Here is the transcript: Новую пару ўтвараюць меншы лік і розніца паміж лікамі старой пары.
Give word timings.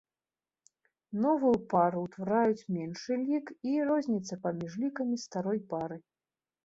Новую 1.25 1.51
пару 1.73 1.99
ўтвараюць 2.05 2.67
меншы 2.77 3.13
лік 3.27 3.47
і 3.73 3.77
розніца 3.91 4.33
паміж 4.47 4.71
лікамі 4.85 5.15
старой 5.29 5.59
пары. 5.75 5.97